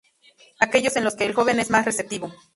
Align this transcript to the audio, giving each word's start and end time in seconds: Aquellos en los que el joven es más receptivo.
Aquellos 0.59 0.95
en 0.95 1.03
los 1.03 1.15
que 1.15 1.25
el 1.25 1.35
joven 1.35 1.59
es 1.59 1.69
más 1.69 1.85
receptivo. 1.85 2.33